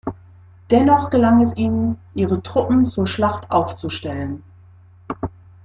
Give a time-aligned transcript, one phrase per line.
[0.71, 4.41] Dennoch gelang es ihnen, ihre Truppen zur Schlacht aufzustellen.